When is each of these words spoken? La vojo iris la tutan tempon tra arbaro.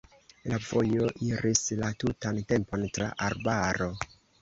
La 0.51 0.57
vojo 0.69 1.09
iris 1.27 1.63
la 1.83 1.91
tutan 2.07 2.43
tempon 2.55 2.91
tra 2.99 3.15
arbaro. 3.31 3.97